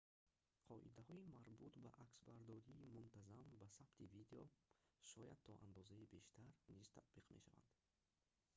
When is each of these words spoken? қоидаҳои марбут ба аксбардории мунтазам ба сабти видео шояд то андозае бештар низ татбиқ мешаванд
қоидаҳои 0.67 1.31
марбут 1.35 1.73
ба 1.83 1.89
аксбардории 2.03 2.81
мунтазам 2.95 3.47
ба 3.59 3.67
сабти 3.77 4.03
видео 4.15 4.43
шояд 5.09 5.37
то 5.45 5.51
андозае 5.65 6.05
бештар 6.15 6.45
низ 6.75 6.87
татбиқ 6.95 7.25
мешаванд 7.35 7.67